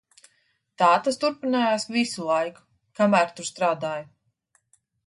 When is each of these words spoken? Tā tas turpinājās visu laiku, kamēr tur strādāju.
Tā 0.81 0.87
tas 1.07 1.19
turpinājās 1.25 1.85
visu 1.99 2.27
laiku, 2.33 2.67
kamēr 3.03 3.37
tur 3.37 3.51
strādāju. 3.53 4.13